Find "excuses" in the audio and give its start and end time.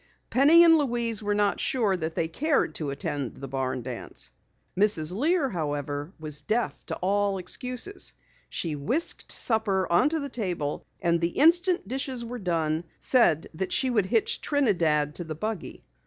7.37-8.13